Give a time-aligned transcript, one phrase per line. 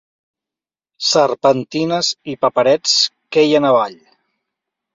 [1.09, 2.97] Serpentines i paperets
[3.37, 3.97] queien avall.